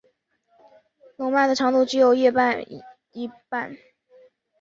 [1.15, 3.77] 笼蔓的长度只有叶片的一半。